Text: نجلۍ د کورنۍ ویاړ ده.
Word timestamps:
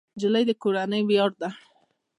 نجلۍ 0.15 0.43
د 0.47 0.51
کورنۍ 0.61 1.01
ویاړ 1.05 1.31
ده. 1.41 1.49